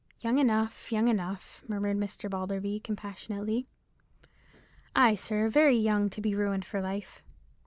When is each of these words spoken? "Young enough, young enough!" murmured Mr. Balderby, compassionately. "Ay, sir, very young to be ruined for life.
"Young 0.19 0.39
enough, 0.39 0.91
young 0.91 1.07
enough!" 1.09 1.63
murmured 1.67 1.95
Mr. 1.97 2.27
Balderby, 2.27 2.79
compassionately. 2.79 3.67
"Ay, 4.95 5.13
sir, 5.13 5.47
very 5.47 5.77
young 5.77 6.09
to 6.09 6.21
be 6.21 6.33
ruined 6.33 6.65
for 6.65 6.81
life. 6.81 7.21